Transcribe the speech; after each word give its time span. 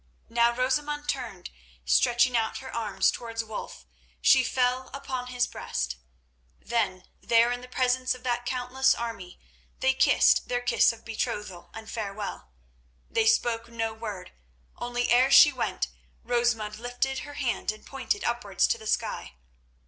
Now 0.29 0.51
Rosamund 0.51 1.07
turned; 1.07 1.51
stretching 1.85 2.35
out 2.35 2.57
her 2.57 2.73
arms 2.75 3.11
towards 3.11 3.43
Wulf, 3.43 3.85
she 4.19 4.43
fell 4.43 4.89
upon 4.95 5.27
his 5.27 5.45
breast. 5.45 5.97
There, 6.59 7.03
then, 7.27 7.53
in 7.53 7.61
the 7.61 7.67
presence 7.67 8.15
of 8.15 8.23
that 8.23 8.43
countless 8.43 8.95
army, 8.95 9.39
they 9.79 9.93
kissed 9.93 10.47
their 10.47 10.59
kiss 10.61 10.91
of 10.91 11.05
betrothal 11.05 11.69
and 11.75 11.87
farewell. 11.87 12.49
They 13.11 13.27
spoke 13.27 13.69
no 13.69 13.93
word, 13.93 14.31
only 14.75 15.11
ere 15.11 15.29
she 15.29 15.53
went 15.53 15.89
Rosamund 16.23 16.77
lifted 16.79 17.19
her 17.19 17.35
hand 17.35 17.71
and 17.71 17.85
pointed 17.85 18.23
upwards 18.23 18.65
to 18.69 18.79
the 18.79 18.87
sky. 18.87 19.35